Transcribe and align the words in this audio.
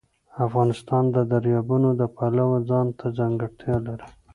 افغانستان 0.45 1.03
د 1.15 1.17
دریابونه 1.31 1.89
د 2.01 2.03
پلوه 2.15 2.57
ځانته 2.69 3.05
ځانګړتیا 3.17 3.75
لري. 3.87 4.07